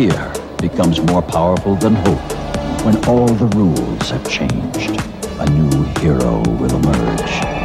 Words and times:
fear 0.00 0.32
becomes 0.62 0.98
more 0.98 1.20
powerful 1.20 1.76
than 1.76 1.94
hope, 1.94 2.32
when 2.86 2.96
all 3.04 3.26
the 3.26 3.44
rules 3.54 4.08
have 4.08 4.26
changed, 4.30 4.98
a 5.40 5.50
new 5.50 5.82
hero 6.00 6.38
will 6.58 6.74
emerge. 6.74 7.59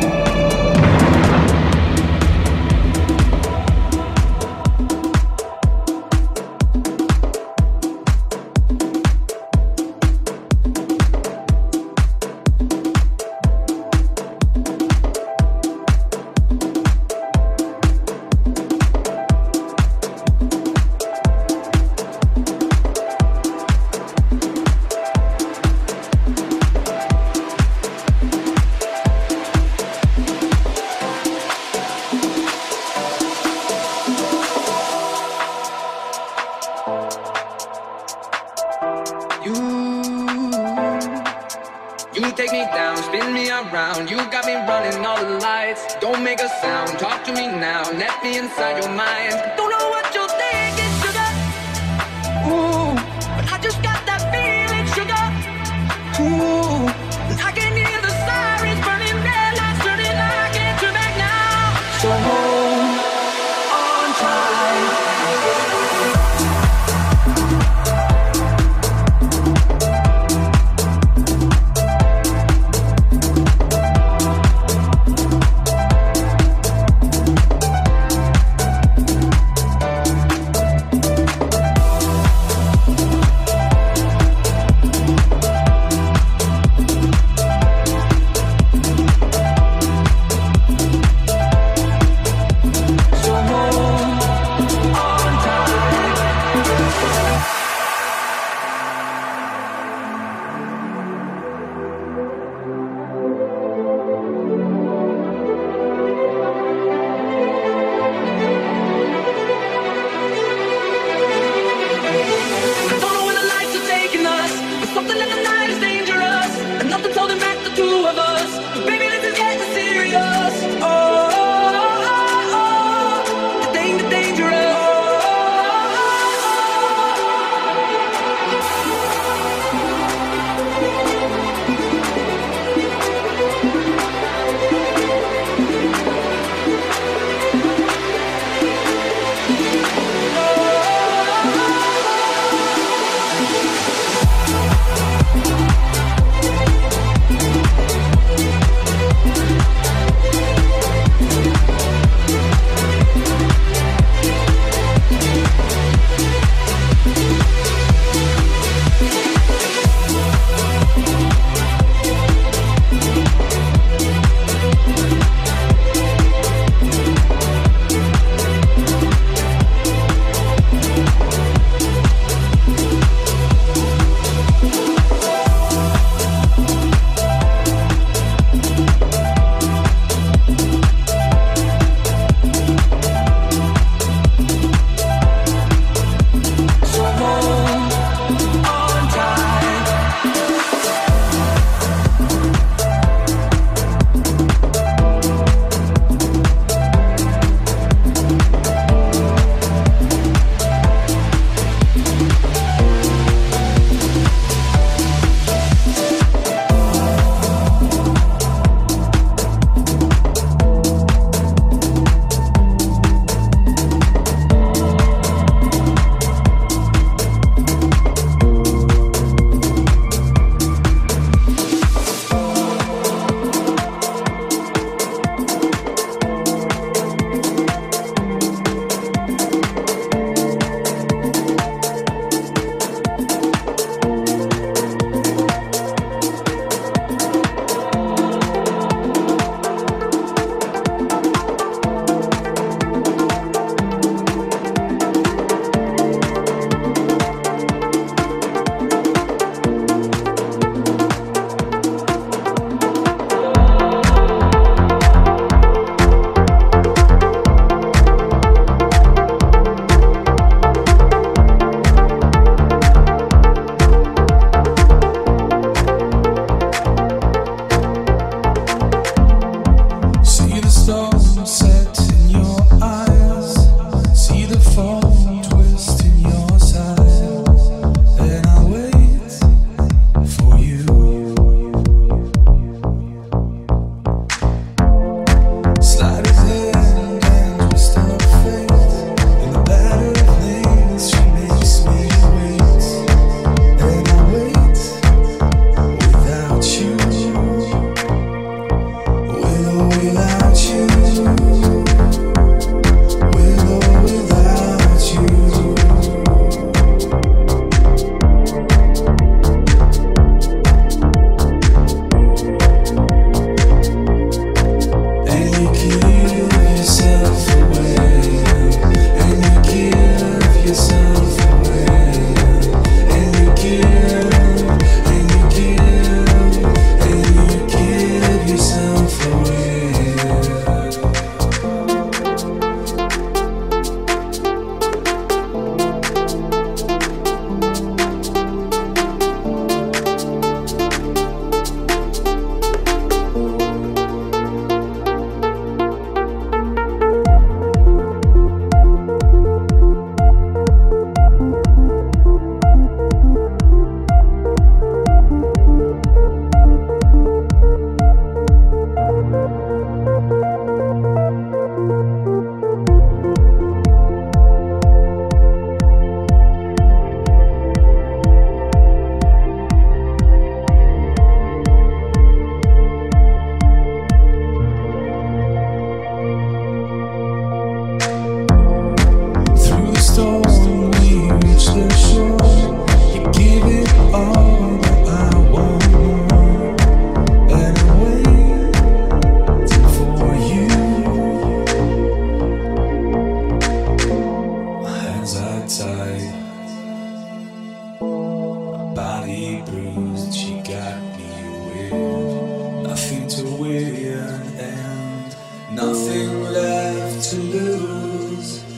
Nothing 405.75 406.43
left 406.53 407.31
to 407.31 407.35
lose. 407.35 408.74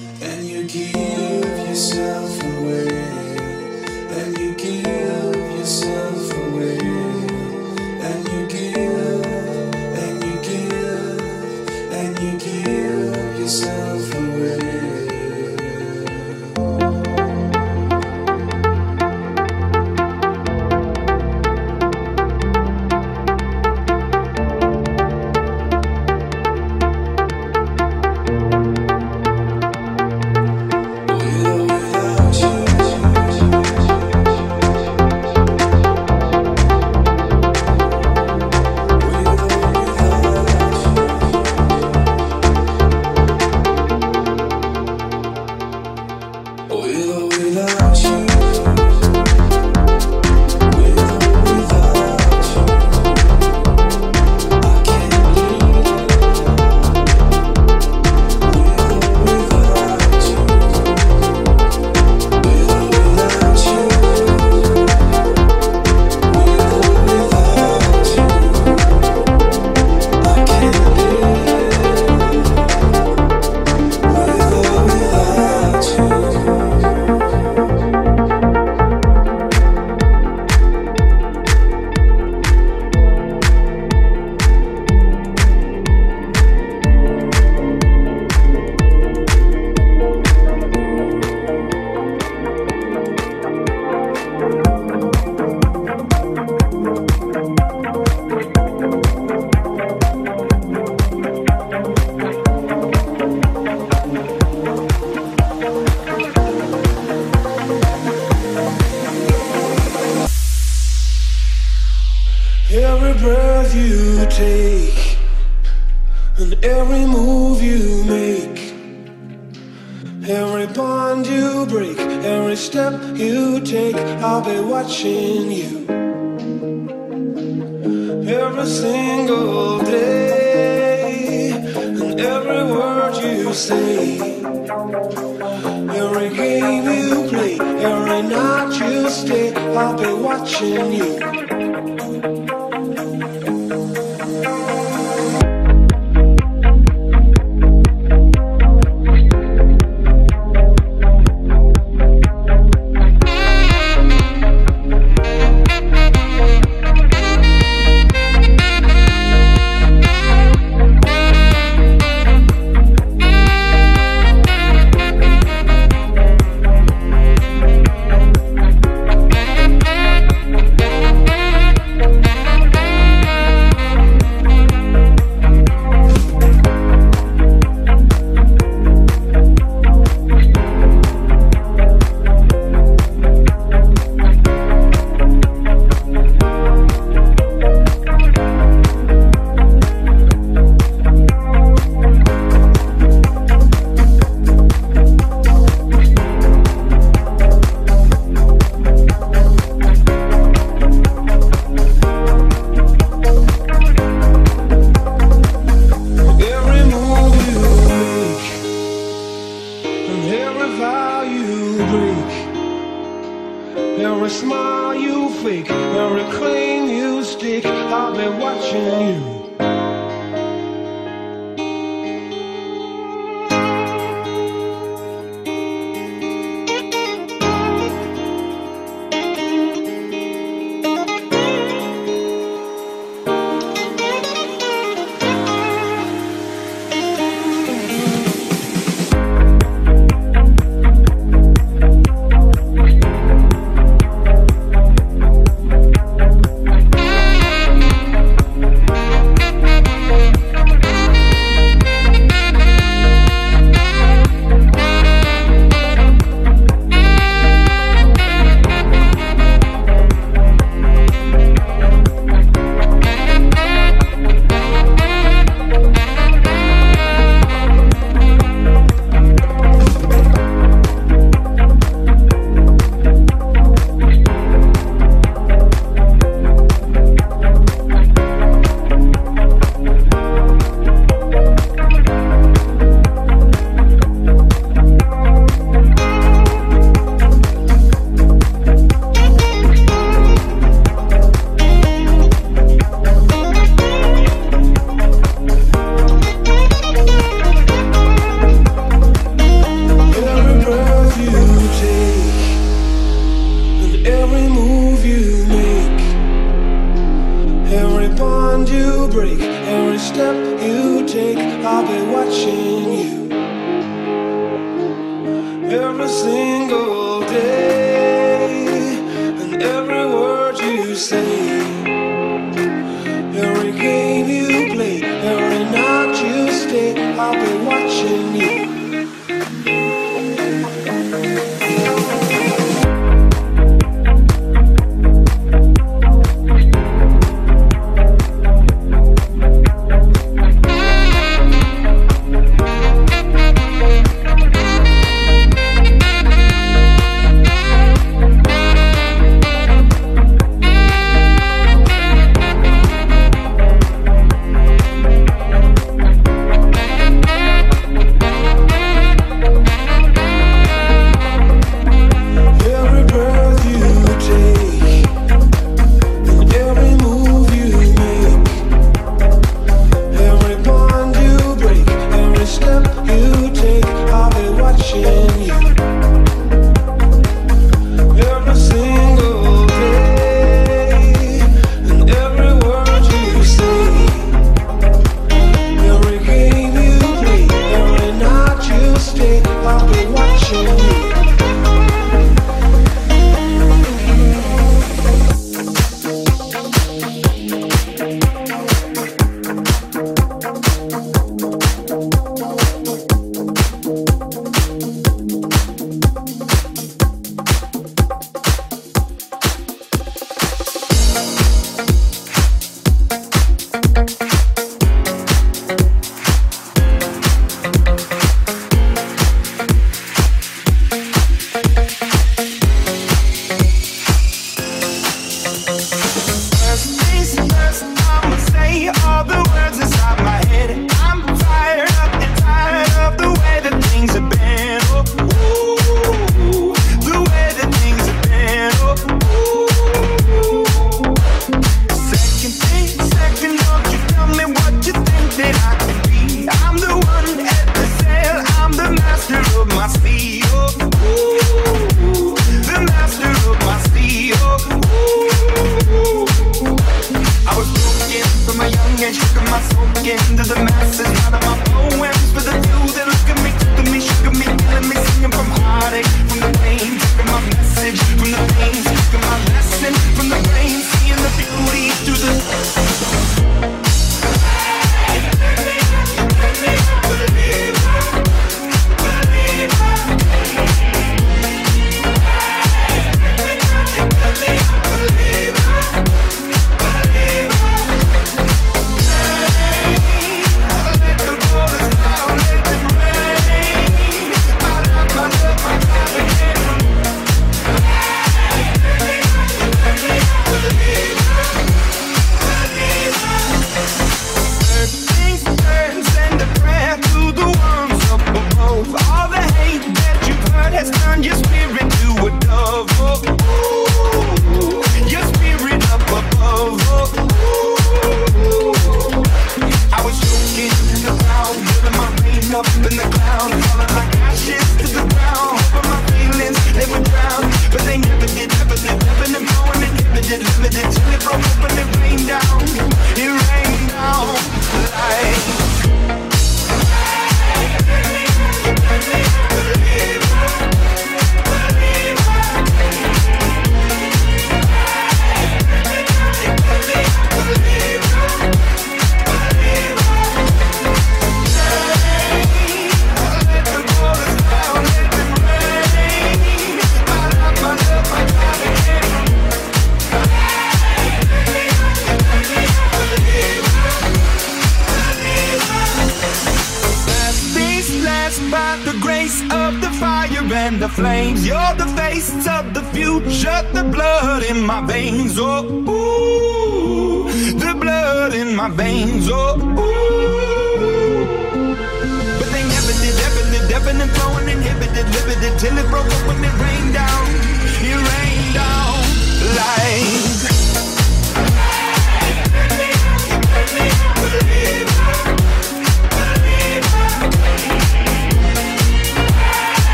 That 522.90 522.97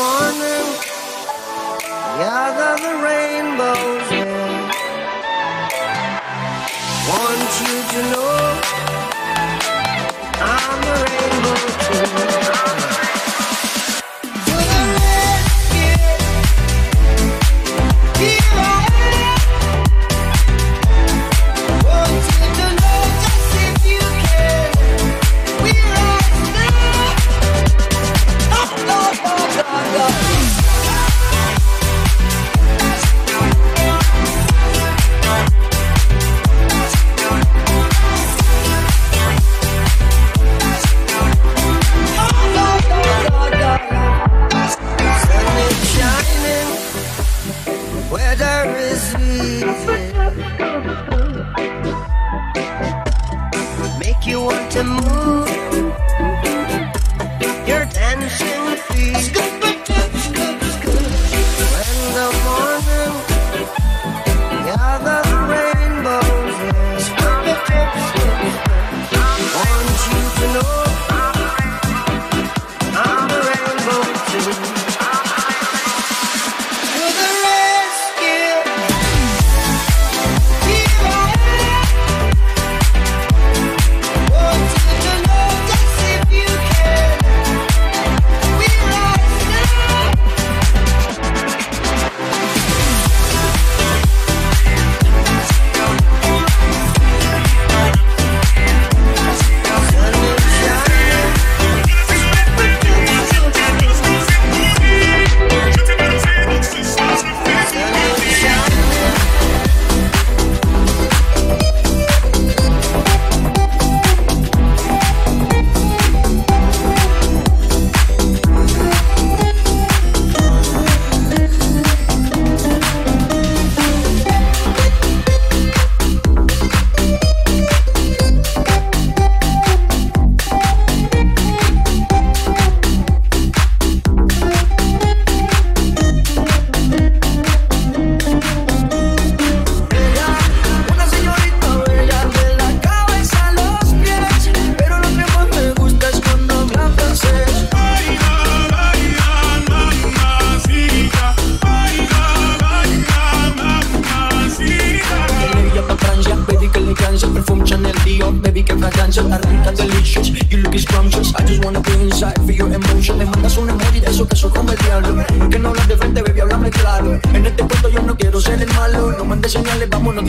more. 0.00 0.29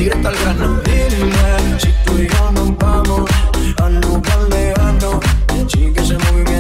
directa 0.02 0.30
al 0.30 0.36
grano. 0.36 0.82
Dile, 0.84 1.80
si 1.80 1.90
tú 2.06 2.18
y 2.18 2.28
yo 2.28 2.52
nos 2.52 2.76
vamos 2.78 3.30
al 3.84 4.02
lugar 4.02 4.40
lejano, 4.50 5.20
sí 5.68 5.92
que 5.94 6.04
se 6.04 6.18
mueve 6.18 6.51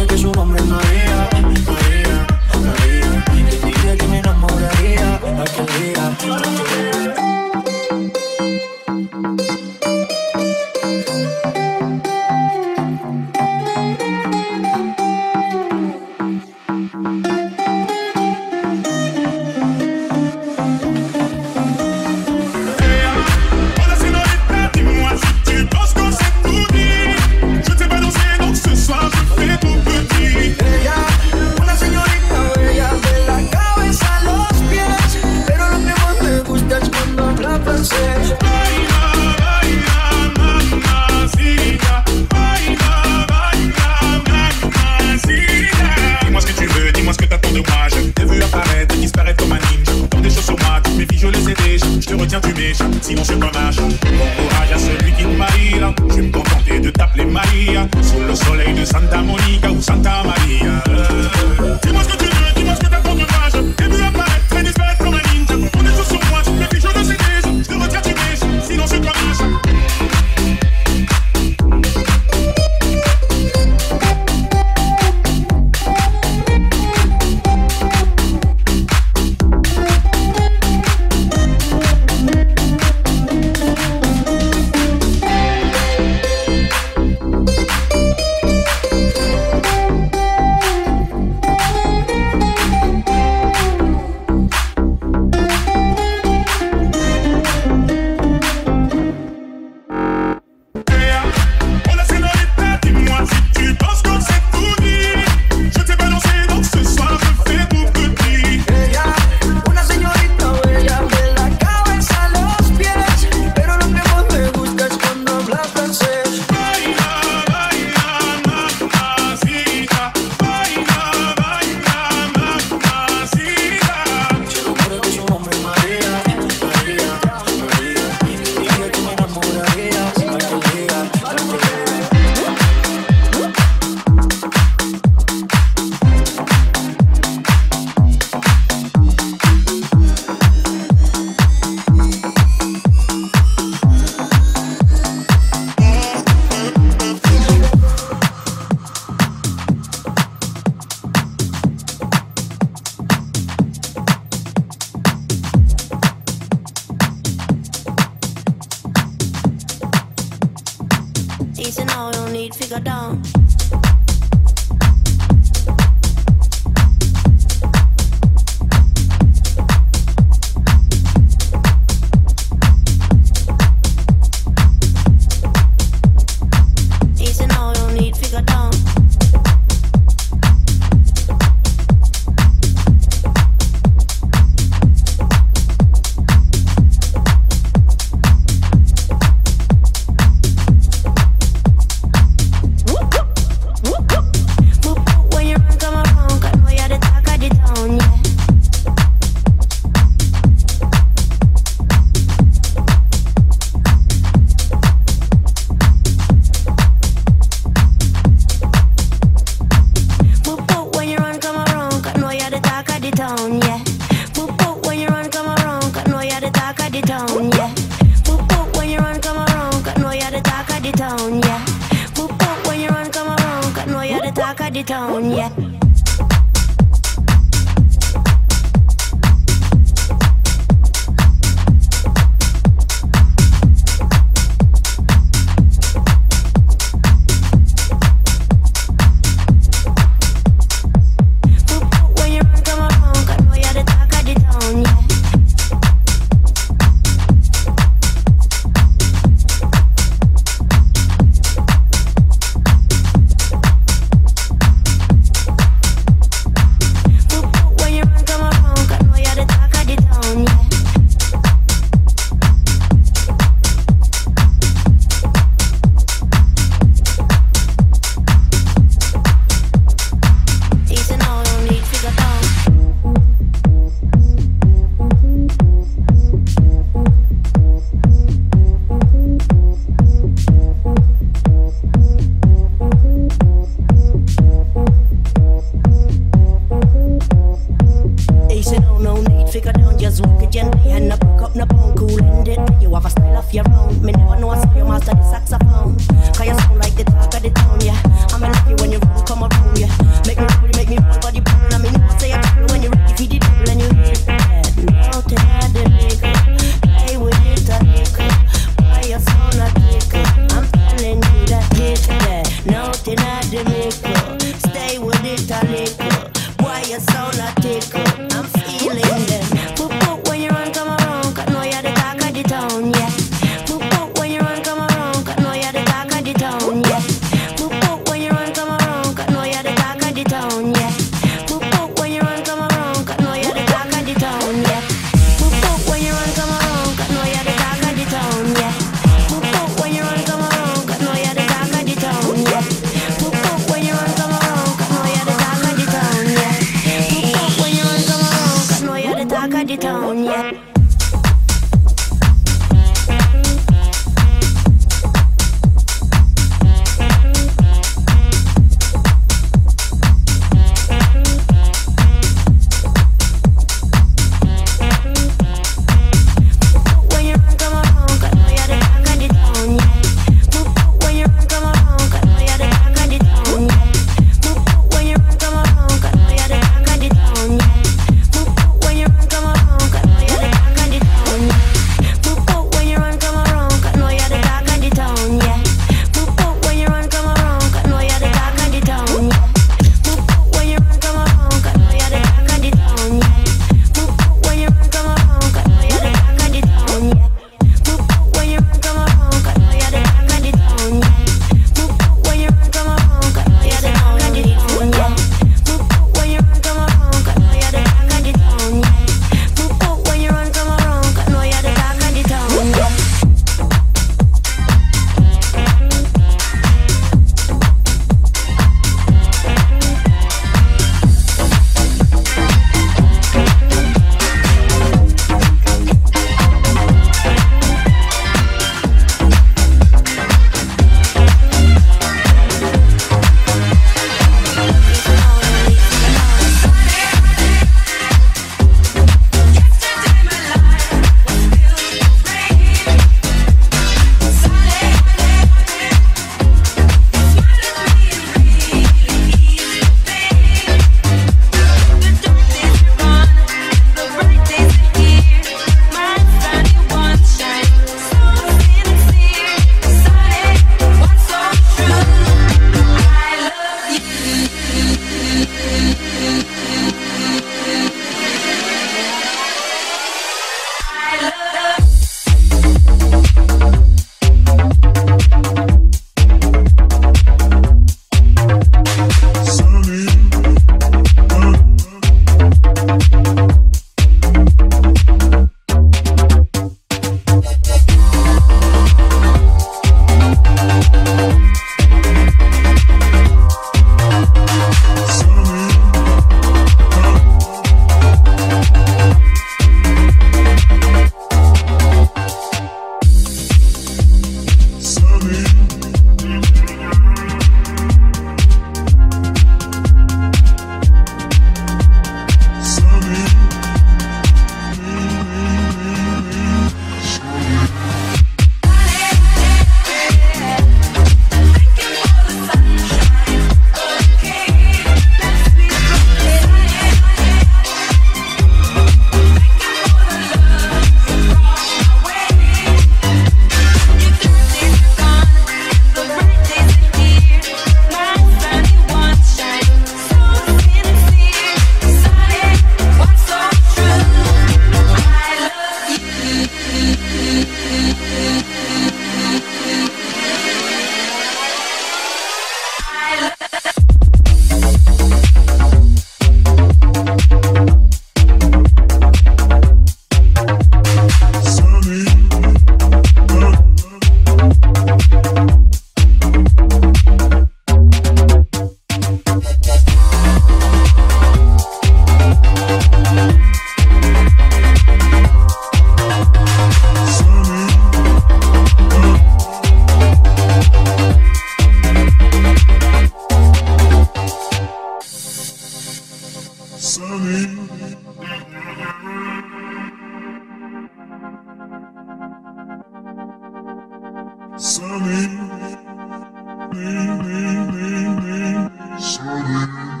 Jerusalem, 598.99 600.00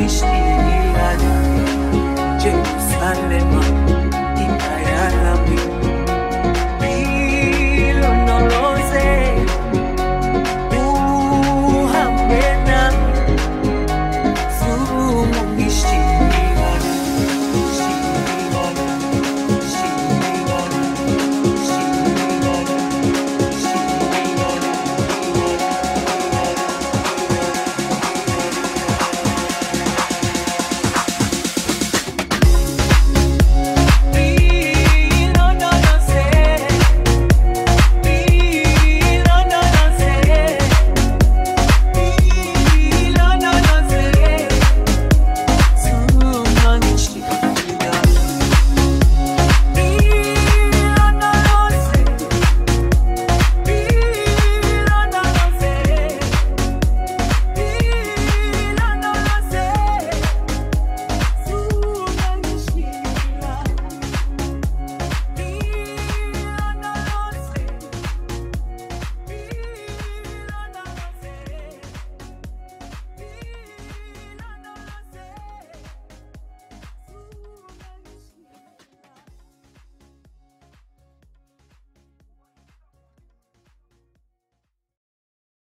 Christi. 0.00 0.39